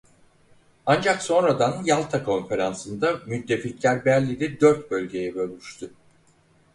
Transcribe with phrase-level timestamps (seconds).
[0.85, 5.91] Ancak sonradan Yalta Konferansı'nda Müttefikler Berlin'i dört bölgeye bölmüştü.